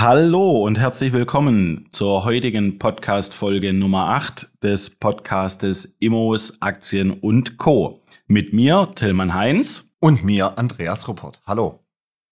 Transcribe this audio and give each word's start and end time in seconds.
Hallo 0.00 0.64
und 0.64 0.78
herzlich 0.78 1.12
willkommen 1.12 1.86
zur 1.92 2.24
heutigen 2.24 2.78
Podcast-Folge 2.78 3.74
Nummer 3.74 4.08
8 4.08 4.48
des 4.62 4.88
Podcastes 4.88 5.94
Immos, 6.00 6.56
Aktien 6.62 7.10
und 7.10 7.58
Co. 7.58 8.00
Mit 8.26 8.54
mir, 8.54 8.90
Tillmann 8.94 9.34
Heinz. 9.34 9.92
Und 10.00 10.24
mir, 10.24 10.56
Andreas 10.56 11.06
Ruppert. 11.06 11.42
Hallo. 11.46 11.80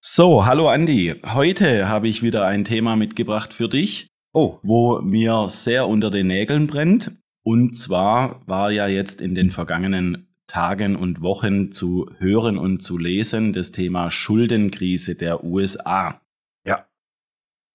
So, 0.00 0.46
hallo 0.46 0.70
Andi. 0.70 1.16
Heute 1.34 1.90
habe 1.90 2.08
ich 2.08 2.22
wieder 2.22 2.46
ein 2.46 2.64
Thema 2.64 2.96
mitgebracht 2.96 3.52
für 3.52 3.68
dich, 3.68 4.06
oh. 4.32 4.56
wo 4.62 5.02
mir 5.02 5.50
sehr 5.50 5.88
unter 5.88 6.10
den 6.10 6.28
Nägeln 6.28 6.68
brennt. 6.68 7.18
Und 7.42 7.76
zwar 7.76 8.40
war 8.46 8.70
ja 8.70 8.88
jetzt 8.88 9.20
in 9.20 9.34
den 9.34 9.50
vergangenen 9.50 10.26
Tagen 10.46 10.96
und 10.96 11.20
Wochen 11.20 11.70
zu 11.72 12.06
hören 12.16 12.56
und 12.56 12.82
zu 12.82 12.96
lesen 12.96 13.52
das 13.52 13.72
Thema 13.72 14.10
Schuldenkrise 14.10 15.16
der 15.16 15.44
USA. 15.44 16.18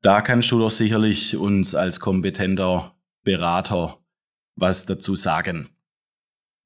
Da 0.03 0.21
kannst 0.21 0.51
du 0.51 0.59
doch 0.59 0.69
sicherlich 0.69 1.37
uns 1.37 1.75
als 1.75 2.01
kompetenter 2.01 2.93
Berater 3.23 3.99
was 4.55 4.85
dazu 4.85 5.15
sagen. 5.15 5.69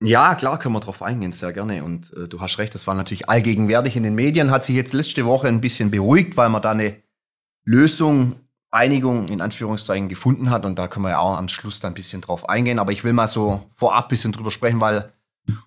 Ja, 0.01 0.35
klar, 0.35 0.57
können 0.59 0.73
wir 0.73 0.79
drauf 0.79 1.03
eingehen, 1.03 1.31
sehr 1.31 1.53
gerne. 1.53 1.83
Und 1.83 2.11
äh, 2.13 2.27
du 2.27 2.41
hast 2.41 2.57
recht, 2.57 2.73
das 2.73 2.87
war 2.87 2.95
natürlich 2.95 3.29
allgegenwärtig 3.29 3.95
in 3.95 4.03
den 4.03 4.15
Medien, 4.15 4.49
hat 4.51 4.63
sich 4.63 4.75
jetzt 4.75 4.93
letzte 4.93 5.25
Woche 5.25 5.47
ein 5.47 5.61
bisschen 5.61 5.91
beruhigt, 5.91 6.35
weil 6.35 6.49
man 6.49 6.61
da 6.63 6.71
eine 6.71 6.97
Lösung, 7.63 8.33
Einigung 8.71 9.27
in 9.29 9.39
Anführungszeichen 9.39 10.09
gefunden 10.09 10.49
hat. 10.49 10.65
Und 10.65 10.77
da 10.77 10.87
können 10.87 11.05
wir 11.05 11.11
ja 11.11 11.19
auch 11.19 11.37
am 11.37 11.47
Schluss 11.47 11.79
dann 11.79 11.91
ein 11.91 11.95
bisschen 11.95 12.21
drauf 12.21 12.49
eingehen. 12.49 12.79
Aber 12.79 12.91
ich 12.91 13.03
will 13.03 13.13
mal 13.13 13.27
so 13.27 13.63
vorab 13.75 14.05
ein 14.05 14.09
bisschen 14.09 14.31
drüber 14.31 14.51
sprechen, 14.51 14.81
weil 14.81 15.13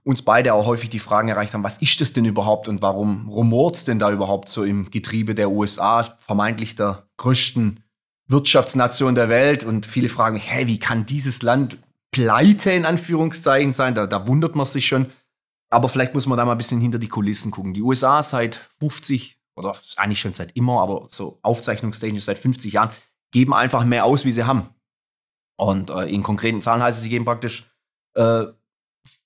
uns 0.04 0.22
beide 0.22 0.54
auch 0.54 0.66
häufig 0.66 0.90
die 0.90 0.98
Fragen 0.98 1.28
erreicht 1.28 1.54
haben, 1.54 1.64
was 1.64 1.78
ist 1.78 2.00
das 2.00 2.12
denn 2.12 2.24
überhaupt 2.24 2.68
und 2.68 2.82
warum 2.82 3.28
rumort 3.28 3.76
es 3.76 3.84
denn 3.84 3.98
da 3.98 4.10
überhaupt 4.10 4.48
so 4.48 4.64
im 4.64 4.90
Getriebe 4.90 5.34
der 5.34 5.50
USA, 5.50 6.02
vermeintlich 6.02 6.76
der 6.76 7.08
größten 7.16 7.82
Wirtschaftsnation 8.28 9.14
der 9.14 9.28
Welt? 9.28 9.64
Und 9.64 9.86
viele 9.86 10.08
fragen 10.08 10.34
mich, 10.34 10.50
hey, 10.50 10.66
wie 10.66 10.78
kann 10.78 11.06
dieses 11.06 11.42
Land 11.42 11.78
pleite 12.10 12.70
in 12.72 12.86
Anführungszeichen 12.86 13.72
sein? 13.72 13.94
Da, 13.94 14.06
da 14.06 14.26
wundert 14.26 14.54
man 14.54 14.66
sich 14.66 14.86
schon. 14.86 15.06
Aber 15.70 15.88
vielleicht 15.88 16.14
muss 16.14 16.26
man 16.26 16.36
da 16.36 16.44
mal 16.44 16.52
ein 16.52 16.58
bisschen 16.58 16.80
hinter 16.80 16.98
die 16.98 17.08
Kulissen 17.08 17.50
gucken. 17.50 17.74
Die 17.74 17.82
USA 17.82 18.22
seit 18.22 18.56
50 18.80 19.40
oder 19.56 19.76
eigentlich 19.96 20.20
schon 20.20 20.32
seit 20.32 20.56
immer, 20.56 20.80
aber 20.80 21.06
so 21.10 21.38
aufzeichnungstechnisch 21.42 22.24
seit 22.24 22.38
50 22.38 22.72
Jahren, 22.72 22.90
geben 23.32 23.54
einfach 23.54 23.84
mehr 23.84 24.04
aus, 24.04 24.24
wie 24.24 24.32
sie 24.32 24.44
haben. 24.44 24.68
Und 25.56 25.90
äh, 25.90 26.06
in 26.06 26.22
konkreten 26.22 26.60
Zahlen 26.60 26.82
heißt 26.82 26.98
es, 26.98 27.04
sie 27.04 27.10
geben 27.10 27.24
praktisch 27.24 27.70
äh, 28.14 28.44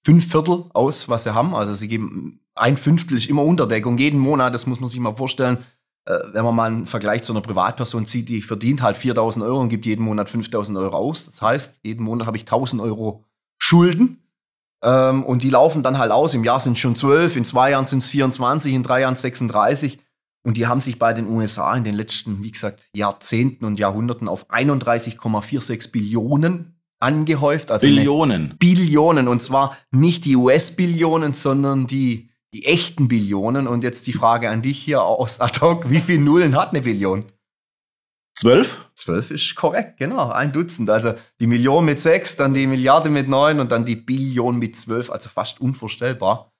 fünf 0.04 0.30
Viertel 0.30 0.64
aus, 0.72 1.08
was 1.08 1.24
sie 1.24 1.34
haben. 1.34 1.54
Also 1.54 1.74
sie 1.74 1.88
geben 1.88 2.40
ein 2.54 2.76
Fünftel 2.76 3.16
ist 3.16 3.28
immer 3.28 3.42
Unterdeckung 3.42 3.98
jeden 3.98 4.20
Monat. 4.20 4.54
Das 4.54 4.66
muss 4.66 4.80
man 4.80 4.88
sich 4.88 5.00
mal 5.00 5.14
vorstellen. 5.14 5.58
Äh, 6.06 6.18
wenn 6.32 6.44
man 6.44 6.54
mal 6.54 6.70
einen 6.70 6.86
Vergleich 6.86 7.22
zu 7.22 7.32
einer 7.32 7.40
Privatperson 7.40 8.06
zieht, 8.06 8.28
die 8.28 8.42
verdient 8.42 8.82
halt 8.82 8.96
4000 8.96 9.44
Euro 9.44 9.60
und 9.60 9.70
gibt 9.70 9.86
jeden 9.86 10.04
Monat 10.04 10.28
5000 10.28 10.78
Euro 10.78 10.96
aus. 10.96 11.26
Das 11.26 11.42
heißt, 11.42 11.80
jeden 11.82 12.04
Monat 12.04 12.26
habe 12.26 12.36
ich 12.36 12.44
1000 12.44 12.80
Euro 12.82 13.24
Schulden. 13.58 14.22
Ähm, 14.82 15.24
und 15.24 15.42
die 15.42 15.50
laufen 15.50 15.82
dann 15.82 15.98
halt 15.98 16.12
aus. 16.12 16.34
Im 16.34 16.44
Jahr 16.44 16.60
sind 16.60 16.74
es 16.74 16.78
schon 16.78 16.94
12, 16.94 17.36
in 17.36 17.44
zwei 17.44 17.70
Jahren 17.70 17.86
sind 17.86 18.00
es 18.00 18.06
24, 18.06 18.72
in 18.74 18.82
drei 18.82 19.00
Jahren 19.00 19.16
36. 19.16 19.98
Und 20.46 20.58
die 20.58 20.66
haben 20.66 20.80
sich 20.80 20.98
bei 20.98 21.14
den 21.14 21.26
USA 21.26 21.74
in 21.74 21.84
den 21.84 21.94
letzten, 21.94 22.44
wie 22.44 22.50
gesagt, 22.50 22.86
Jahrzehnten 22.94 23.64
und 23.64 23.78
Jahrhunderten 23.78 24.28
auf 24.28 24.50
31,46 24.50 25.90
Billionen 25.90 26.78
angehäuft. 27.00 27.70
Also 27.70 27.86
Billionen. 27.86 28.56
Billionen. 28.58 29.28
Und 29.28 29.40
zwar 29.40 29.76
nicht 29.90 30.24
die 30.24 30.36
US-Billionen, 30.36 31.32
sondern 31.32 31.86
die, 31.86 32.30
die 32.52 32.64
echten 32.66 33.08
Billionen. 33.08 33.66
Und 33.66 33.84
jetzt 33.84 34.06
die 34.06 34.12
Frage 34.12 34.50
an 34.50 34.62
dich 34.62 34.78
hier 34.78 35.02
aus 35.02 35.40
ad 35.40 35.60
hoc. 35.60 35.90
Wie 35.90 36.00
viele 36.00 36.20
Nullen 36.20 36.56
hat 36.56 36.70
eine 36.70 36.82
Billion? 36.82 37.24
Zwölf? 38.36 38.90
Zwölf 38.94 39.30
ist 39.30 39.54
korrekt, 39.54 39.98
genau. 39.98 40.30
Ein 40.30 40.52
Dutzend. 40.52 40.90
Also 40.90 41.14
die 41.40 41.46
Million 41.46 41.84
mit 41.84 42.00
sechs, 42.00 42.36
dann 42.36 42.52
die 42.52 42.66
Milliarde 42.66 43.08
mit 43.08 43.28
neun 43.28 43.60
und 43.60 43.70
dann 43.70 43.84
die 43.84 43.96
Billion 43.96 44.58
mit 44.58 44.76
zwölf. 44.76 45.10
Also 45.10 45.28
fast 45.28 45.60
unvorstellbar. 45.60 46.50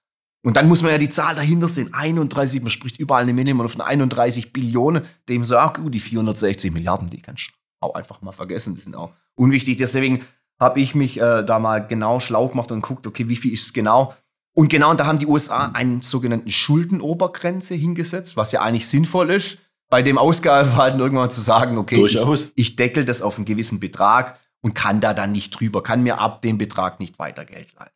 Und 0.44 0.56
dann 0.56 0.68
muss 0.68 0.82
man 0.82 0.92
ja 0.92 0.98
die 0.98 1.08
Zahl 1.08 1.34
dahinter 1.34 1.68
sehen. 1.68 1.92
31, 1.94 2.60
man 2.60 2.70
spricht 2.70 2.98
überall 3.00 3.22
eine 3.22 3.32
Minimum 3.32 3.68
von 3.68 3.80
31 3.80 4.52
Billionen. 4.52 5.02
Dem 5.28 5.44
sagt, 5.44 5.78
gut, 5.78 5.94
die 5.94 6.00
460 6.00 6.70
Milliarden, 6.70 7.08
die 7.08 7.22
kannst 7.22 7.48
du 7.48 7.52
auch 7.80 7.94
einfach 7.94 8.20
mal 8.20 8.32
vergessen. 8.32 8.74
Die 8.74 8.82
sind 8.82 8.94
auch 8.94 9.14
unwichtig. 9.34 9.76
Deswegen 9.76 10.24
habe 10.60 10.80
ich 10.80 10.94
mich 10.94 11.20
äh, 11.20 11.42
da 11.44 11.58
mal 11.58 11.86
genau 11.86 12.20
schlau 12.20 12.48
gemacht 12.48 12.70
und 12.72 12.80
guckt, 12.80 13.06
okay, 13.06 13.28
wie 13.28 13.36
viel 13.36 13.52
ist 13.52 13.66
es 13.66 13.72
genau? 13.72 14.14
Und 14.54 14.68
genau, 14.68 14.94
da 14.94 15.06
haben 15.06 15.18
die 15.18 15.26
USA 15.26 15.70
einen 15.74 16.00
sogenannten 16.00 16.50
Schuldenobergrenze 16.50 17.74
hingesetzt, 17.74 18.36
was 18.36 18.52
ja 18.52 18.62
eigentlich 18.62 18.88
sinnvoll 18.88 19.30
ist, 19.30 19.58
bei 19.90 20.00
dem 20.02 20.16
Ausgabeverhalten 20.16 21.00
irgendwann 21.00 21.30
zu 21.30 21.40
sagen, 21.40 21.76
okay, 21.76 22.04
ich, 22.06 22.52
ich 22.54 22.76
deckel 22.76 23.04
das 23.04 23.20
auf 23.20 23.36
einen 23.36 23.44
gewissen 23.46 23.80
Betrag 23.80 24.38
und 24.60 24.74
kann 24.74 25.00
da 25.00 25.12
dann 25.12 25.32
nicht 25.32 25.50
drüber, 25.50 25.82
kann 25.82 26.02
mir 26.02 26.20
ab 26.20 26.40
dem 26.42 26.56
Betrag 26.56 27.00
nicht 27.00 27.18
weiter 27.18 27.44
Geld 27.44 27.74
leihen. 27.78 27.90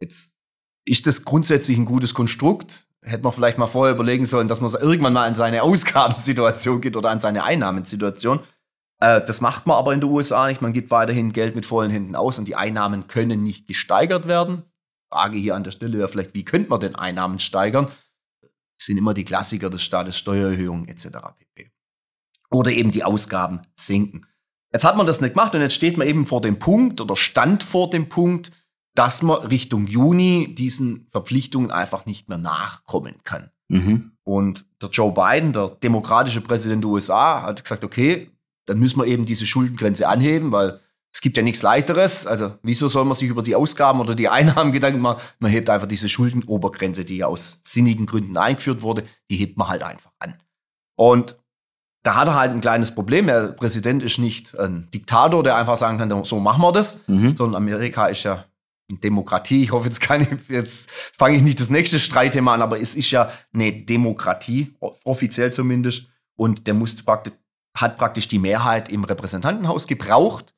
Jetzt 0.00 0.36
ist 0.84 1.06
das 1.06 1.24
grundsätzlich 1.24 1.76
ein 1.76 1.84
gutes 1.84 2.14
Konstrukt. 2.14 2.86
Hätte 3.02 3.22
man 3.22 3.32
vielleicht 3.32 3.58
mal 3.58 3.66
vorher 3.66 3.94
überlegen 3.94 4.24
sollen, 4.24 4.48
dass 4.48 4.60
man 4.60 4.66
es 4.66 4.74
irgendwann 4.74 5.12
mal 5.12 5.26
an 5.26 5.34
seine 5.34 5.62
Ausgabensituation 5.62 6.80
geht 6.80 6.96
oder 6.96 7.10
an 7.10 7.20
seine 7.20 7.44
Einnahmensituation. 7.44 8.40
Äh, 9.00 9.22
das 9.24 9.40
macht 9.40 9.66
man 9.66 9.76
aber 9.76 9.92
in 9.92 10.00
den 10.00 10.10
USA 10.10 10.46
nicht. 10.46 10.62
Man 10.62 10.72
gibt 10.72 10.90
weiterhin 10.90 11.32
Geld 11.32 11.54
mit 11.54 11.66
vollen 11.66 11.90
Händen 11.90 12.16
aus 12.16 12.38
und 12.38 12.46
die 12.46 12.56
Einnahmen 12.56 13.06
können 13.06 13.42
nicht 13.42 13.68
gesteigert 13.68 14.26
werden. 14.26 14.64
Frage 15.10 15.38
hier 15.38 15.54
an 15.54 15.64
der 15.64 15.70
Stelle 15.70 15.98
wäre 15.98 16.08
vielleicht, 16.08 16.34
wie 16.34 16.44
könnte 16.44 16.70
man 16.70 16.80
denn 16.80 16.94
Einnahmen 16.96 17.38
steigern? 17.38 17.86
Das 18.78 18.86
sind 18.86 18.98
immer 18.98 19.14
die 19.14 19.24
Klassiker 19.24 19.70
des 19.70 19.82
Staates, 19.82 20.18
Steuererhöhungen 20.18 20.88
etc. 20.88 21.08
pp. 21.38 21.70
Oder 22.50 22.72
eben 22.72 22.90
die 22.90 23.04
Ausgaben 23.04 23.62
senken. 23.76 24.26
Jetzt 24.72 24.84
hat 24.84 24.96
man 24.96 25.06
das 25.06 25.20
nicht 25.20 25.34
gemacht 25.34 25.54
und 25.54 25.60
jetzt 25.60 25.74
steht 25.74 25.96
man 25.96 26.08
eben 26.08 26.26
vor 26.26 26.40
dem 26.40 26.58
Punkt 26.58 27.00
oder 27.00 27.14
stand 27.14 27.62
vor 27.62 27.90
dem 27.90 28.08
Punkt, 28.08 28.50
dass 28.94 29.22
man 29.22 29.38
Richtung 29.42 29.86
Juni 29.86 30.54
diesen 30.54 31.06
Verpflichtungen 31.10 31.70
einfach 31.70 32.06
nicht 32.06 32.28
mehr 32.28 32.38
nachkommen 32.38 33.16
kann. 33.22 33.50
Mhm. 33.68 34.12
Und 34.24 34.64
der 34.82 34.88
Joe 34.90 35.12
Biden, 35.12 35.52
der 35.52 35.68
demokratische 35.68 36.40
Präsident 36.40 36.82
der 36.82 36.90
USA, 36.90 37.42
hat 37.42 37.62
gesagt, 37.62 37.84
okay, 37.84 38.30
dann 38.66 38.78
müssen 38.78 38.98
wir 38.98 39.06
eben 39.06 39.24
diese 39.26 39.46
Schuldengrenze 39.46 40.08
anheben, 40.08 40.52
weil 40.52 40.80
es 41.12 41.20
gibt 41.20 41.36
ja 41.36 41.42
nichts 41.42 41.62
leichteres. 41.62 42.26
Also 42.26 42.54
wieso 42.62 42.88
soll 42.88 43.04
man 43.04 43.14
sich 43.14 43.28
über 43.28 43.42
die 43.42 43.54
Ausgaben 43.54 44.00
oder 44.00 44.14
die 44.14 44.28
Einnahmen 44.28 44.72
Gedanken 44.72 45.00
machen? 45.00 45.22
Man 45.38 45.50
hebt 45.50 45.70
einfach 45.70 45.86
diese 45.86 46.08
Schuldenobergrenze, 46.08 47.04
die 47.04 47.18
ja 47.18 47.26
aus 47.26 47.60
sinnigen 47.62 48.06
Gründen 48.06 48.36
eingeführt 48.36 48.82
wurde, 48.82 49.04
die 49.30 49.36
hebt 49.36 49.56
man 49.56 49.68
halt 49.68 49.84
einfach 49.84 50.10
an. 50.18 50.36
Und 50.96 51.36
da 52.02 52.16
hat 52.16 52.28
er 52.28 52.34
halt 52.34 52.52
ein 52.52 52.60
kleines 52.60 52.94
Problem. 52.94 53.28
Der 53.28 53.48
Präsident 53.48 54.02
ist 54.02 54.18
nicht 54.18 54.58
ein 54.58 54.90
Diktator, 54.92 55.42
der 55.42 55.56
einfach 55.56 55.76
sagen 55.76 55.98
kann, 55.98 56.24
so 56.24 56.38
machen 56.38 56.62
wir 56.62 56.72
das, 56.72 57.00
mhm. 57.06 57.34
sondern 57.34 57.62
Amerika 57.62 58.06
ist 58.06 58.24
ja 58.24 58.44
eine 58.90 58.98
Demokratie. 58.98 59.62
Ich 59.62 59.72
hoffe, 59.72 59.86
jetzt 59.86 60.00
kann 60.00 60.20
ich, 60.20 60.48
jetzt 60.48 60.90
fange 60.90 61.36
ich 61.36 61.42
nicht 61.42 61.60
das 61.60 61.70
nächste 61.70 61.98
Streitthema 61.98 62.54
an, 62.54 62.62
aber 62.62 62.80
es 62.80 62.94
ist 62.94 63.10
ja 63.10 63.32
eine 63.52 63.72
Demokratie, 63.72 64.74
offiziell 64.80 65.52
zumindest. 65.52 66.08
Und 66.36 66.66
der 66.66 66.74
muss 66.74 67.00
praktisch 67.02 67.32
hat 67.76 67.96
praktisch 67.96 68.28
die 68.28 68.38
Mehrheit 68.38 68.88
im 68.88 69.04
Repräsentantenhaus 69.04 69.86
gebraucht. 69.86 70.54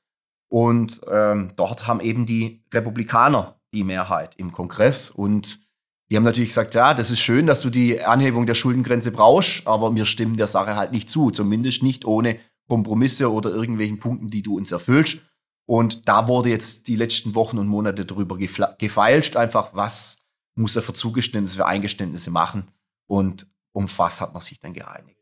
Und 0.49 1.00
ähm, 1.10 1.53
dort 1.56 1.87
haben 1.87 2.00
eben 2.00 2.27
die 2.27 2.65
Republikaner 2.72 3.60
die 3.75 3.84
Mehrheit 3.84 4.34
im 4.37 4.53
Kongress. 4.53 5.10
Und 5.10 5.60
die 6.09 6.16
haben 6.16 6.25
natürlich 6.25 6.50
gesagt, 6.50 6.75
ja, 6.75 6.94
das 6.94 7.10
ist 7.10 7.21
schön, 7.21 7.47
dass 7.47 7.62
du 7.62 7.71
die 7.71 8.03
Anhebung 8.03 8.47
der 8.47 8.54
Schuldengrenze 8.54 9.10
brauchst, 9.10 9.66
aber 9.66 9.93
wir 9.94 10.06
stimmen 10.06 10.37
der 10.37 10.47
Sache 10.47 10.77
halt 10.77 10.93
nicht 10.93 11.10
zu. 11.10 11.31
Zumindest 11.31 11.82
nicht 11.82 12.04
ohne 12.04 12.38
Kompromisse 12.69 13.33
oder 13.33 13.50
irgendwelchen 13.50 13.98
Punkten, 13.98 14.28
die 14.28 14.43
du 14.43 14.56
uns 14.56 14.71
erfüllst. 14.71 15.19
Und 15.66 16.09
da 16.09 16.28
wurde 16.28 16.50
jetzt 16.50 16.87
die 16.87 16.97
letzten 16.97 17.34
Wochen 17.34 17.59
und 17.59 17.66
Monate 17.66 18.04
darüber 18.04 18.38
gefeilscht, 18.38 19.37
einfach 19.37 19.71
was 19.75 20.19
muss 20.54 20.77
er 20.77 20.83
für 20.83 20.94
Zugeständnisse, 20.94 21.56
für 21.56 21.66
Eingeständnisse 21.66 22.31
machen 22.31 22.69
und 23.06 23.47
um 23.72 23.87
was 23.98 24.21
hat 24.21 24.33
man 24.33 24.41
sich 24.41 24.59
dann 24.59 24.72
geeinigt. 24.72 25.16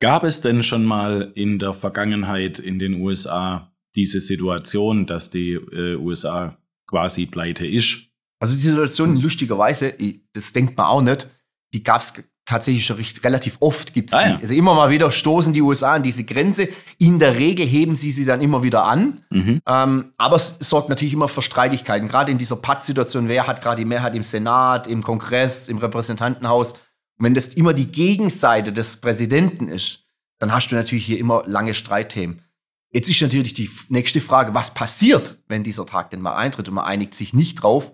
Gab 0.00 0.22
es 0.22 0.40
denn 0.40 0.62
schon 0.62 0.84
mal 0.84 1.32
in 1.34 1.58
der 1.58 1.74
Vergangenheit 1.74 2.58
in 2.58 2.78
den 2.78 3.00
USA 3.00 3.72
diese 3.96 4.20
Situation, 4.20 5.06
dass 5.06 5.30
die 5.30 5.52
äh, 5.52 5.96
USA 5.96 6.56
quasi 6.86 7.26
pleite 7.26 7.66
ist? 7.66 8.08
Also 8.40 8.54
die 8.54 8.60
Situation 8.60 9.16
lustigerweise, 9.16 9.94
das 10.32 10.52
denkt 10.52 10.76
man 10.76 10.86
auch 10.86 11.02
nicht, 11.02 11.26
die 11.74 11.82
gab 11.82 12.00
es 12.00 12.14
tatsächlich 12.48 12.86
schon 12.86 12.96
recht, 12.96 13.22
relativ 13.24 13.58
oft. 13.60 13.92
Gibt's 13.92 14.12
ah, 14.12 14.26
ja. 14.26 14.38
Also 14.40 14.54
immer 14.54 14.74
mal 14.74 14.88
wieder 14.88 15.10
stoßen 15.10 15.52
die 15.52 15.60
USA 15.60 15.94
an 15.94 16.02
diese 16.02 16.24
Grenze. 16.24 16.68
In 16.96 17.18
der 17.18 17.36
Regel 17.38 17.66
heben 17.66 17.94
sie 17.94 18.10
sie 18.10 18.24
dann 18.24 18.40
immer 18.40 18.62
wieder 18.62 18.84
an. 18.84 19.20
Mhm. 19.30 19.60
Ähm, 19.66 20.12
aber 20.16 20.36
es 20.36 20.56
sorgt 20.60 20.88
natürlich 20.88 21.12
immer 21.12 21.28
für 21.28 21.42
Streitigkeiten. 21.42 22.08
Gerade 22.08 22.32
in 22.32 22.38
dieser 22.38 22.56
Patt-Situation, 22.56 23.28
wer 23.28 23.46
hat 23.46 23.60
gerade 23.60 23.76
die 23.76 23.84
Mehrheit 23.84 24.14
im 24.14 24.22
Senat, 24.22 24.86
im 24.86 25.02
Kongress, 25.02 25.68
im 25.68 25.76
Repräsentantenhaus 25.76 26.74
wenn 27.18 27.34
das 27.34 27.54
immer 27.54 27.74
die 27.74 27.90
Gegenseite 27.90 28.72
des 28.72 29.00
Präsidenten 29.00 29.68
ist, 29.68 30.04
dann 30.38 30.52
hast 30.52 30.68
du 30.68 30.76
natürlich 30.76 31.06
hier 31.06 31.18
immer 31.18 31.42
lange 31.46 31.74
Streitthemen. 31.74 32.42
Jetzt 32.90 33.10
ist 33.10 33.20
natürlich 33.20 33.52
die 33.52 33.68
nächste 33.88 34.20
Frage, 34.20 34.54
was 34.54 34.72
passiert, 34.72 35.38
wenn 35.46 35.62
dieser 35.62 35.84
Tag 35.84 36.10
denn 36.10 36.22
mal 36.22 36.36
eintritt 36.36 36.68
und 36.68 36.74
man 36.74 36.84
einigt 36.84 37.14
sich 37.14 37.34
nicht 37.34 37.56
drauf. 37.56 37.92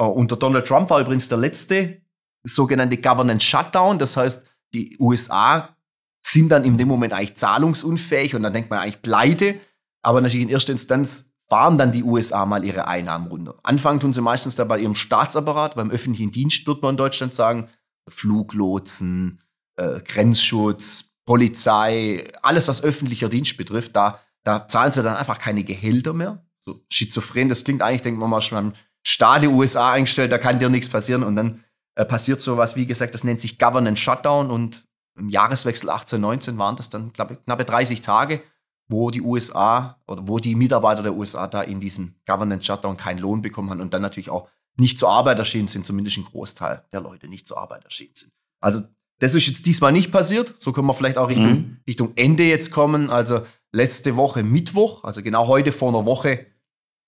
Uh, 0.00 0.04
unter 0.04 0.36
Donald 0.36 0.66
Trump 0.66 0.88
war 0.88 1.00
übrigens 1.00 1.28
der 1.28 1.38
letzte 1.38 2.00
sogenannte 2.42 2.96
Governance 2.96 3.44
Shutdown. 3.44 3.98
Das 3.98 4.16
heißt, 4.16 4.46
die 4.72 4.96
USA 4.98 5.76
sind 6.22 6.48
dann 6.50 6.64
in 6.64 6.78
dem 6.78 6.88
Moment 6.88 7.12
eigentlich 7.12 7.36
zahlungsunfähig 7.36 8.34
und 8.34 8.42
dann 8.42 8.52
denkt 8.52 8.70
man 8.70 8.78
eigentlich 8.78 9.02
pleite. 9.02 9.60
Aber 10.00 10.20
natürlich 10.20 10.44
in 10.44 10.50
erster 10.50 10.72
Instanz 10.72 11.30
fahren 11.48 11.76
dann 11.76 11.92
die 11.92 12.04
USA 12.04 12.46
mal 12.46 12.64
ihre 12.64 12.86
Einnahmen 12.86 13.26
runter. 13.26 13.58
Anfangen 13.62 14.00
tun 14.00 14.12
sie 14.12 14.22
meistens 14.22 14.54
da 14.54 14.64
bei 14.64 14.78
ihrem 14.78 14.94
Staatsapparat, 14.94 15.74
beim 15.74 15.90
öffentlichen 15.90 16.30
Dienst 16.30 16.66
wird 16.66 16.80
man 16.80 16.92
in 16.92 16.96
Deutschland 16.96 17.34
sagen, 17.34 17.68
Fluglotsen, 18.08 19.42
äh, 19.76 20.00
Grenzschutz, 20.00 21.14
Polizei, 21.24 22.32
alles 22.42 22.68
was 22.68 22.82
öffentlicher 22.82 23.28
Dienst 23.28 23.56
betrifft, 23.56 23.94
da, 23.94 24.20
da 24.42 24.66
zahlen 24.66 24.92
sie 24.92 25.02
dann 25.02 25.16
einfach 25.16 25.38
keine 25.38 25.64
Gehälter 25.64 26.12
mehr. 26.12 26.44
So 26.60 26.80
schizophren, 26.88 27.48
das 27.48 27.64
klingt 27.64 27.82
eigentlich, 27.82 28.02
denkt 28.02 28.20
man 28.20 28.30
mal 28.30 28.40
schon 28.42 28.56
beim 28.56 28.72
Staat 29.02 29.42
der 29.42 29.50
USA 29.50 29.92
eingestellt, 29.92 30.32
da 30.32 30.38
kann 30.38 30.58
dir 30.58 30.68
nichts 30.68 30.88
passieren 30.88 31.22
und 31.22 31.36
dann 31.36 31.64
äh, 31.94 32.04
passiert 32.04 32.40
sowas, 32.40 32.76
wie 32.76 32.86
gesagt, 32.86 33.14
das 33.14 33.24
nennt 33.24 33.40
sich 33.40 33.58
Governance 33.58 34.00
Shutdown 34.00 34.50
und 34.50 34.84
im 35.16 35.28
Jahreswechsel 35.28 35.90
18, 35.90 36.20
19 36.20 36.58
waren 36.58 36.76
das 36.76 36.90
dann, 36.90 37.08
ich, 37.08 37.44
knappe 37.44 37.64
30 37.64 38.00
Tage, 38.00 38.42
wo 38.88 39.10
die 39.10 39.22
USA 39.22 40.00
oder 40.06 40.26
wo 40.26 40.38
die 40.38 40.54
Mitarbeiter 40.54 41.02
der 41.02 41.14
USA 41.14 41.46
da 41.46 41.62
in 41.62 41.80
diesem 41.80 42.14
Governance 42.26 42.64
Shutdown 42.64 42.96
keinen 42.96 43.18
Lohn 43.18 43.42
bekommen 43.42 43.70
haben 43.70 43.80
und 43.80 43.94
dann 43.94 44.02
natürlich 44.02 44.30
auch 44.30 44.48
nicht 44.80 44.98
zur 44.98 45.10
Arbeit 45.10 45.38
erschienen 45.38 45.68
sind, 45.68 45.86
zumindest 45.86 46.18
ein 46.18 46.24
Großteil 46.24 46.84
der 46.92 47.00
Leute 47.00 47.28
nicht 47.28 47.46
zur 47.46 47.58
Arbeit 47.58 47.84
erschienen 47.84 48.14
sind. 48.14 48.32
Also 48.60 48.80
das 49.20 49.34
ist 49.34 49.46
jetzt 49.46 49.66
diesmal 49.66 49.92
nicht 49.92 50.10
passiert. 50.10 50.54
So 50.58 50.72
können 50.72 50.86
wir 50.86 50.94
vielleicht 50.94 51.18
auch 51.18 51.28
Richtung, 51.28 51.52
mhm. 51.52 51.76
Richtung 51.86 52.12
Ende 52.16 52.44
jetzt 52.44 52.72
kommen. 52.72 53.10
Also 53.10 53.42
letzte 53.72 54.16
Woche 54.16 54.42
Mittwoch, 54.42 55.04
also 55.04 55.22
genau 55.22 55.46
heute 55.46 55.72
vor 55.72 55.90
einer 55.90 56.06
Woche, 56.06 56.46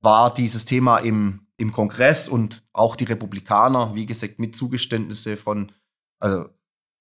war 0.02 0.32
dieses 0.32 0.64
Thema 0.64 0.98
im, 0.98 1.46
im 1.56 1.72
Kongress 1.72 2.28
und 2.28 2.62
auch 2.72 2.96
die 2.96 3.04
Republikaner, 3.04 3.94
wie 3.94 4.06
gesagt, 4.06 4.38
mit 4.38 4.54
Zugeständnisse 4.54 5.36
von, 5.36 5.72
also 6.20 6.48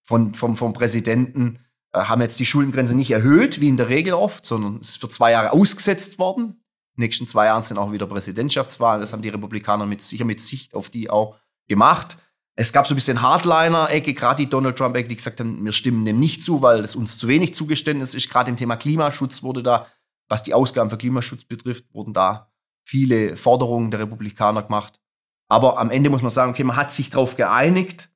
von, 0.03 0.33
vom, 0.33 0.55
vom 0.55 0.73
Präsidenten, 0.73 1.59
äh, 1.93 1.99
haben 2.03 2.21
jetzt 2.21 2.39
die 2.39 2.45
Schuldengrenze 2.45 2.95
nicht 2.95 3.11
erhöht, 3.11 3.59
wie 3.59 3.67
in 3.67 3.77
der 3.77 3.89
Regel 3.89 4.13
oft, 4.13 4.45
sondern 4.45 4.77
es 4.77 4.91
ist 4.91 5.01
für 5.01 5.09
zwei 5.09 5.31
Jahre 5.31 5.51
ausgesetzt 5.51 6.19
worden. 6.19 6.60
Nächsten 6.95 7.27
zwei 7.27 7.45
Jahren 7.45 7.63
sind 7.63 7.77
auch 7.77 7.91
wieder 7.91 8.07
Präsidentschaftswahlen. 8.07 9.01
Das 9.01 9.13
haben 9.13 9.21
die 9.21 9.29
Republikaner 9.29 9.85
mit, 9.85 10.01
sicher 10.01 10.25
mit 10.25 10.41
Sicht 10.41 10.73
auf 10.73 10.89
die 10.89 11.09
auch 11.09 11.37
gemacht. 11.67 12.17
Es 12.55 12.73
gab 12.73 12.85
so 12.85 12.93
ein 12.93 12.95
bisschen 12.95 13.21
Hardliner-Ecke, 13.21 14.13
gerade 14.13 14.43
die 14.43 14.49
Donald 14.49 14.77
Trump-Ecke, 14.77 15.07
die 15.07 15.15
gesagt 15.15 15.39
haben, 15.39 15.63
wir 15.63 15.71
stimmen 15.71 16.05
dem 16.05 16.19
nicht 16.19 16.43
zu, 16.43 16.61
weil 16.61 16.81
es 16.81 16.95
uns 16.95 17.17
zu 17.17 17.27
wenig 17.27 17.55
Zugeständnis 17.55 18.13
ist. 18.13 18.29
Gerade 18.29 18.49
im 18.49 18.57
Thema 18.57 18.75
Klimaschutz 18.75 19.41
wurde 19.41 19.63
da, 19.63 19.87
was 20.27 20.43
die 20.43 20.53
Ausgaben 20.53 20.89
für 20.89 20.97
Klimaschutz 20.97 21.45
betrifft, 21.45 21.85
wurden 21.93 22.13
da 22.13 22.51
viele 22.83 23.37
Forderungen 23.37 23.89
der 23.89 24.01
Republikaner 24.01 24.63
gemacht. 24.63 24.99
Aber 25.47 25.79
am 25.79 25.89
Ende 25.89 26.09
muss 26.09 26.21
man 26.21 26.31
sagen, 26.31 26.51
okay, 26.51 26.63
man 26.63 26.75
hat 26.75 26.91
sich 26.91 27.09
darauf 27.09 27.35
geeinigt 27.35 28.09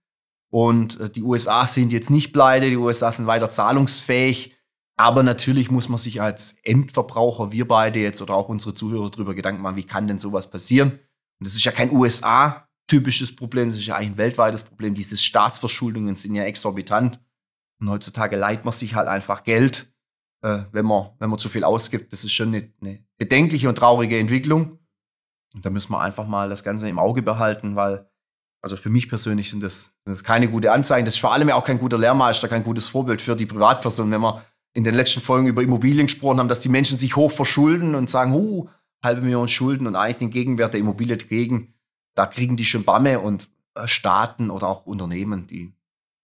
und 0.49 0.99
äh, 0.99 1.09
die 1.09 1.23
USA 1.23 1.65
sind 1.65 1.91
jetzt 1.91 2.09
nicht 2.09 2.31
pleite, 2.31 2.69
die 2.69 2.77
USA 2.77 3.11
sind 3.11 3.27
weiter 3.27 3.49
zahlungsfähig. 3.49 4.55
Aber 4.97 5.23
natürlich 5.23 5.69
muss 5.69 5.89
man 5.89 5.97
sich 5.97 6.21
als 6.21 6.57
Endverbraucher, 6.63 7.51
wir 7.51 7.67
beide 7.67 7.99
jetzt 7.99 8.21
oder 8.21 8.33
auch 8.33 8.47
unsere 8.47 8.73
Zuhörer 8.73 9.09
darüber 9.09 9.35
Gedanken 9.35 9.61
machen, 9.61 9.75
wie 9.75 9.83
kann 9.83 10.07
denn 10.07 10.19
sowas 10.19 10.49
passieren? 10.49 10.91
Und 10.91 11.47
das 11.47 11.55
ist 11.55 11.65
ja 11.65 11.71
kein 11.73 11.91
USA-typisches 11.91 13.35
Problem, 13.35 13.69
das 13.69 13.77
ist 13.77 13.87
ja 13.87 13.95
eigentlich 13.95 14.11
ein 14.11 14.17
weltweites 14.17 14.63
Problem. 14.63 14.95
Diese 14.95 15.17
Staatsverschuldungen 15.17 16.15
sind 16.15 16.35
ja 16.35 16.43
exorbitant. 16.43 17.19
Und 17.81 17.89
heutzutage 17.89 18.37
leiht 18.37 18.63
man 18.63 18.71
sich 18.71 18.95
halt 18.95 19.09
einfach 19.09 19.43
Geld, 19.43 19.93
äh, 20.41 20.63
wenn, 20.71 20.85
man, 20.85 21.09
wenn 21.19 21.29
man 21.29 21.39
zu 21.39 21.49
viel 21.49 21.65
ausgibt. 21.65 22.13
Das 22.13 22.23
ist 22.23 22.31
schon 22.31 22.49
eine, 22.49 22.71
eine 22.79 23.05
bedenkliche 23.17 23.67
und 23.67 23.77
traurige 23.77 24.17
Entwicklung. 24.17 24.79
Und 25.53 25.65
da 25.65 25.69
müssen 25.69 25.91
wir 25.91 25.99
einfach 25.99 26.25
mal 26.25 26.47
das 26.47 26.63
Ganze 26.63 26.87
im 26.87 26.99
Auge 26.99 27.21
behalten, 27.21 27.75
weil, 27.75 28.09
also 28.61 28.77
für 28.77 28.89
mich 28.89 29.09
persönlich 29.09 29.49
sind 29.49 29.61
das, 29.61 29.95
sind 30.05 30.13
das 30.13 30.23
keine 30.23 30.49
gute 30.49 30.71
Anzeigen. 30.71 31.05
Das 31.05 31.15
ist 31.15 31.19
vor 31.19 31.33
allem 31.33 31.49
ja 31.49 31.55
auch 31.55 31.65
kein 31.65 31.79
guter 31.79 31.97
Lehrmeister, 31.97 32.47
kein 32.47 32.63
gutes 32.63 32.87
Vorbild 32.87 33.21
für 33.21 33.35
die 33.35 33.45
Privatperson, 33.45 34.09
wenn 34.09 34.21
wir 34.21 34.45
in 34.75 34.83
den 34.83 34.93
letzten 34.93 35.21
Folgen 35.21 35.47
über 35.47 35.63
Immobilien 35.63 36.05
gesprochen 36.05 36.37
haben, 36.37 36.49
dass 36.49 36.59
die 36.59 36.69
Menschen 36.69 36.97
sich 36.97 37.15
hoch 37.15 37.31
verschulden 37.31 37.95
und 37.95 38.09
sagen, 38.09 38.33
huh, 38.33 38.67
halbe 39.01 39.21
Million 39.21 39.47
Schulden 39.47 39.87
und 39.87 39.95
eigentlich 39.95 40.17
den 40.17 40.29
Gegenwert 40.29 40.73
der 40.73 40.81
Immobilie 40.81 41.17
dagegen, 41.17 41.73
da 42.13 42.27
kriegen 42.27 42.57
die 42.57 42.65
schon 42.65 42.83
Bamme 42.83 43.21
und 43.21 43.49
äh, 43.75 43.87
Staaten 43.87 44.49
oder 44.49 44.67
auch 44.67 44.85
Unternehmen, 44.85 45.47
die 45.47 45.73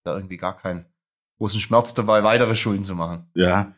da 0.04 0.16
irgendwie 0.16 0.38
gar 0.38 0.58
keinen 0.58 0.86
großen 1.38 1.62
Schmerz 1.62 1.94
dabei, 1.94 2.24
weitere 2.24 2.56
Schulden 2.56 2.84
zu 2.84 2.94
machen. 2.94 3.26
Ja, 3.36 3.74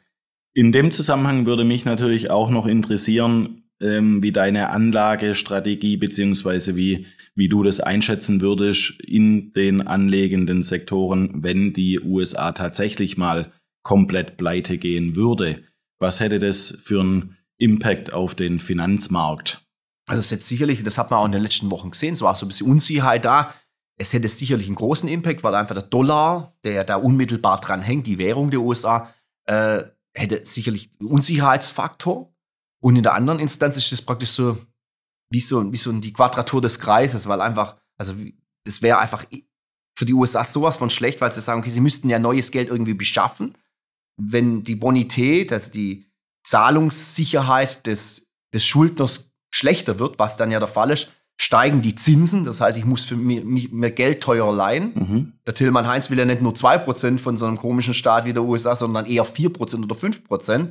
in 0.54 0.72
dem 0.72 0.92
Zusammenhang 0.92 1.46
würde 1.46 1.64
mich 1.64 1.86
natürlich 1.86 2.32
auch 2.32 2.50
noch 2.50 2.66
interessieren, 2.66 3.64
ähm, 3.80 4.24
wie 4.24 4.32
deine 4.32 4.72
Anlagestrategie 4.72 5.98
beziehungsweise 5.98 6.76
wie, 6.76 7.06
wie 7.36 7.50
du 7.50 7.62
das 7.62 7.80
einschätzen 7.80 8.42
würdest 8.42 9.00
in 9.02 9.54
den 9.54 9.86
anlegenden 9.86 10.64
Sektoren, 10.64 11.44
wenn 11.44 11.74
die 11.74 12.00
USA 12.00 12.54
tatsächlich 12.54 13.18
mal 13.18 13.52
komplett 13.84 14.38
pleite 14.38 14.78
gehen 14.78 15.16
würde. 15.16 15.64
Was 16.00 16.20
hätte 16.20 16.40
das 16.40 16.78
für 16.84 17.02
einen 17.02 17.38
Impact 17.58 18.12
auf 18.12 18.36
den 18.36 18.60
Finanzmarkt? 18.60 19.66
Also 20.06 20.20
es 20.20 20.32
hätte 20.32 20.44
sicherlich, 20.44 20.84
das 20.84 20.98
hat 20.98 21.12
man 21.12 21.20
auch 21.20 21.26
in 21.26 21.32
den 21.32 21.44
letzten 21.44 21.72
Wochen 21.72 21.92
gesehen, 21.92 22.14
es 22.14 22.22
war 22.22 22.36
so 22.36 22.46
ein 22.46 22.50
bisschen 22.50 22.70
Unsicherheit 22.70 23.24
da. 23.26 23.54
Es 23.98 24.12
hätte 24.12 24.28
sicherlich 24.28 24.68
einen 24.68 24.76
großen 24.76 25.08
Impact, 25.08 25.44
weil 25.44 25.56
einfach 25.56 25.76
der 25.76 25.84
Dollar, 25.84 26.58
der 26.64 26.84
da 26.84 26.96
unmittelbar 26.96 27.62
dran 27.62 27.82
hängt, 27.82 28.08
die 28.08 28.18
Währung 28.18 28.50
der 28.50 28.62
USA, 28.62 29.14
äh, 29.46 29.84
hätte 30.16 30.46
sicherlich 30.46 30.90
einen 31.00 31.10
Unsicherheitsfaktor. 31.10 32.34
Und 32.82 32.96
in 32.96 33.04
der 33.04 33.14
anderen 33.14 33.40
Instanz 33.40 33.78
ist 33.78 33.92
das 33.92 34.02
praktisch 34.02 34.32
so 34.32 34.58
wie 35.30 35.42
so, 35.42 35.72
wie 35.72 35.78
so 35.78 35.92
die 35.92 36.14
Quadratur 36.14 36.62
des 36.62 36.80
Kreises, 36.80 37.28
weil 37.28 37.42
einfach, 37.42 37.78
also 37.98 38.14
es 38.66 38.82
wäre 38.82 39.00
einfach 39.00 39.26
für 39.96 40.06
die 40.06 40.14
USA 40.14 40.44
sowas 40.44 40.78
von 40.78 40.90
schlecht, 40.90 41.22
weil 41.22 41.32
sie 41.32 41.42
sagen, 41.42 41.62
okay, 41.62 41.70
sie 41.70 41.82
müssten 41.82 42.10
ja 42.10 42.20
neues 42.20 42.52
Geld 42.52 42.70
irgendwie 42.70 42.94
beschaffen. 42.94 43.56
Wenn 44.18 44.64
die 44.64 44.76
Bonität, 44.76 45.52
also 45.52 45.72
die 45.72 46.06
Zahlungssicherheit 46.44 47.86
des, 47.88 48.28
des 48.54 48.66
Schuldners 48.66 49.32
schlechter 49.52 50.00
wird, 50.00 50.20
was 50.20 50.38
dann 50.38 50.52
ja 50.52 50.60
der 50.60 50.68
Fall 50.68 50.92
ist, 50.92 51.10
steigen 51.38 51.82
die 51.82 51.96
Zinsen. 51.96 52.46
Das 52.46 52.62
heißt, 52.62 52.78
ich 52.78 52.86
muss 52.86 53.06
für 53.06 53.16
mir, 53.16 53.44
mir 53.44 53.92
Geld 53.92 54.22
teurer 54.22 54.54
leihen. 54.54 54.94
Mhm. 54.94 55.34
Der 55.46 55.54
Tillmann 55.54 55.88
Heinz 55.88 56.10
will 56.10 56.18
ja 56.18 56.26
nicht 56.26 56.42
nur 56.42 56.54
2% 56.54 57.20
von 57.20 57.38
so 57.38 57.46
einem 57.46 57.58
komischen 57.58 57.94
Staat 57.94 58.26
wie 58.26 58.34
der 58.34 58.44
USA, 58.44 58.76
sondern 58.76 59.06
eher 59.06 59.26
4% 59.26 59.84
oder 59.84 59.96
5%, 59.96 60.70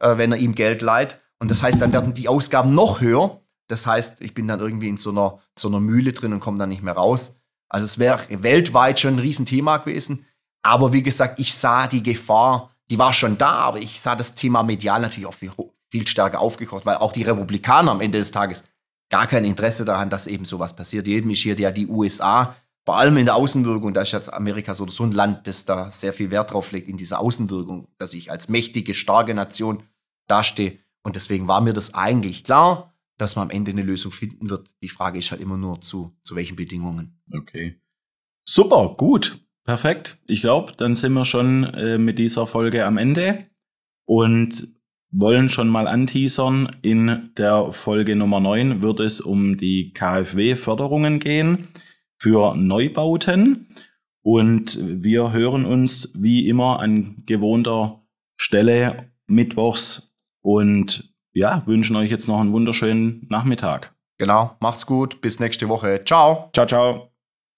äh, 0.00 0.18
wenn 0.18 0.32
er 0.32 0.38
ihm 0.38 0.54
Geld 0.54 0.82
leiht. 0.82 1.18
Und 1.38 1.50
das 1.50 1.62
heißt, 1.62 1.80
dann 1.80 1.92
werden 1.92 2.14
die 2.14 2.28
Ausgaben 2.28 2.74
noch 2.74 3.00
höher. 3.00 3.40
Das 3.68 3.86
heißt, 3.86 4.22
ich 4.22 4.34
bin 4.34 4.48
dann 4.48 4.60
irgendwie 4.60 4.88
in 4.88 4.96
so 4.96 5.10
einer, 5.10 5.38
so 5.58 5.68
einer 5.68 5.80
Mühle 5.80 6.12
drin 6.12 6.32
und 6.32 6.40
komme 6.40 6.58
dann 6.58 6.70
nicht 6.70 6.82
mehr 6.82 6.94
raus. 6.94 7.40
Also 7.68 7.84
es 7.84 7.98
wäre 7.98 8.20
weltweit 8.42 8.98
schon 8.98 9.14
ein 9.14 9.20
Riesenthema 9.20 9.76
gewesen. 9.76 10.24
Aber 10.62 10.92
wie 10.92 11.02
gesagt, 11.02 11.38
ich 11.38 11.54
sah 11.54 11.86
die 11.86 12.02
Gefahr, 12.02 12.74
die 12.90 12.98
war 12.98 13.12
schon 13.12 13.38
da, 13.38 13.52
aber 13.52 13.78
ich 13.78 14.00
sah 14.00 14.16
das 14.16 14.34
Thema 14.34 14.62
medial 14.62 15.00
natürlich 15.00 15.26
auch 15.26 15.34
viel, 15.34 15.52
viel 15.90 16.06
stärker 16.06 16.40
aufgekocht, 16.40 16.86
weil 16.86 16.96
auch 16.96 17.12
die 17.12 17.22
Republikaner 17.22 17.90
am 17.90 18.00
Ende 18.00 18.18
des 18.18 18.30
Tages 18.30 18.64
gar 19.10 19.26
kein 19.26 19.44
Interesse 19.44 19.84
daran, 19.84 20.10
dass 20.10 20.26
eben 20.26 20.44
sowas 20.44 20.74
passiert. 20.74 21.06
Jedem 21.06 21.30
ist 21.30 21.42
hier 21.42 21.58
ja 21.58 21.70
die 21.70 21.86
USA, 21.86 22.56
vor 22.84 22.96
allem 22.96 23.16
in 23.18 23.26
der 23.26 23.36
Außenwirkung, 23.36 23.92
da 23.92 24.02
ist 24.02 24.12
jetzt 24.12 24.32
Amerika 24.32 24.74
so, 24.74 24.86
so 24.88 25.04
ein 25.04 25.12
Land, 25.12 25.46
das 25.46 25.64
da 25.64 25.90
sehr 25.90 26.12
viel 26.12 26.30
Wert 26.30 26.52
drauf 26.52 26.72
legt 26.72 26.88
in 26.88 26.96
dieser 26.96 27.20
Außenwirkung, 27.20 27.88
dass 27.98 28.14
ich 28.14 28.30
als 28.30 28.48
mächtige, 28.48 28.94
starke 28.94 29.34
Nation 29.34 29.82
dastehe. 30.26 30.78
Und 31.02 31.16
deswegen 31.16 31.48
war 31.48 31.60
mir 31.60 31.72
das 31.72 31.94
eigentlich 31.94 32.44
klar, 32.44 32.94
dass 33.18 33.36
man 33.36 33.44
am 33.44 33.50
Ende 33.50 33.72
eine 33.72 33.82
Lösung 33.82 34.12
finden 34.12 34.48
wird. 34.48 34.70
Die 34.82 34.88
Frage 34.88 35.18
ist 35.18 35.30
halt 35.30 35.40
immer 35.40 35.56
nur 35.56 35.80
zu, 35.80 36.16
zu 36.22 36.36
welchen 36.36 36.56
Bedingungen. 36.56 37.20
Okay. 37.34 37.80
Super, 38.48 38.94
gut, 38.96 39.38
perfekt. 39.68 40.18
Ich 40.26 40.40
glaube, 40.40 40.72
dann 40.78 40.94
sind 40.94 41.12
wir 41.12 41.26
schon 41.26 41.64
äh, 41.74 41.98
mit 41.98 42.18
dieser 42.18 42.46
Folge 42.46 42.86
am 42.86 42.96
Ende. 42.96 43.44
Und 44.06 44.68
wollen 45.10 45.50
schon 45.50 45.68
mal 45.68 45.86
anteasern. 45.86 46.70
In 46.80 47.30
der 47.36 47.66
Folge 47.72 48.16
Nummer 48.16 48.40
9 48.40 48.80
wird 48.80 49.00
es 49.00 49.20
um 49.20 49.58
die 49.58 49.92
KfW-Förderungen 49.92 51.18
gehen 51.18 51.68
für 52.18 52.56
Neubauten. 52.56 53.68
Und 54.22 54.78
wir 54.82 55.32
hören 55.32 55.66
uns 55.66 56.12
wie 56.14 56.48
immer 56.48 56.80
an 56.80 57.22
gewohnter 57.26 58.02
Stelle 58.38 59.12
mittwochs 59.26 60.14
und 60.40 61.12
ja, 61.34 61.62
wünschen 61.66 61.96
euch 61.96 62.10
jetzt 62.10 62.26
noch 62.26 62.40
einen 62.40 62.52
wunderschönen 62.52 63.26
Nachmittag. 63.28 63.94
Genau, 64.16 64.56
macht's 64.60 64.86
gut, 64.86 65.20
bis 65.20 65.40
nächste 65.40 65.68
Woche. 65.68 66.02
Ciao. 66.04 66.50
Ciao, 66.54 66.66
ciao. 66.66 67.17